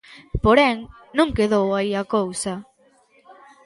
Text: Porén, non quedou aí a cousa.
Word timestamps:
Porén, 0.45 0.77
non 1.17 1.35
quedou 1.37 1.65
aí 1.71 1.91
a 2.01 2.03
cousa. 2.15 2.53